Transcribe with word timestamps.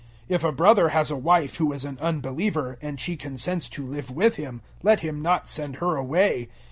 If 0.27 0.43
a 0.43 0.51
brother 0.51 0.89
has 0.89 1.11
a 1.11 1.15
wife 1.15 1.57
who 1.57 1.71
is 1.73 1.85
an 1.85 1.99
unbeliever, 1.99 2.79
and 2.81 2.99
she 2.99 3.15
consents 3.15 3.69
to 3.69 3.85
live 3.85 4.09
with 4.09 4.35
him, 4.35 4.63
let 4.81 5.01
him 5.01 5.21
not 5.21 5.47
send 5.47 5.75
her 5.75 5.95
away. 5.95 6.49